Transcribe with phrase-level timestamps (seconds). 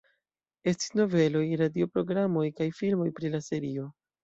[0.71, 3.89] Estis noveloj, radio programoj kaj filmoj pri la serio.